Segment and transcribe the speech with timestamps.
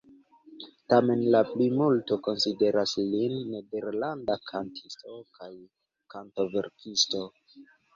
[0.93, 5.55] Tamen la plimulto konsideras lin nederlanda kantisto kaj
[6.17, 7.29] kantoverkisto.